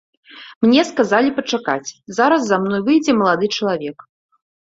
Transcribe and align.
Мне 0.65 0.81
сказалі 0.91 1.29
пачакаць, 1.39 1.95
зараз 2.17 2.41
за 2.51 2.57
мной 2.63 2.81
выйдзе 2.87 3.11
малады 3.21 3.45
чалавек. 3.59 3.97